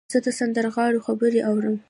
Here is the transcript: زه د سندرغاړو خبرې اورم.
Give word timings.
زه 0.13 0.19
د 0.25 0.27
سندرغاړو 0.39 1.03
خبرې 1.07 1.39
اورم. 1.49 1.75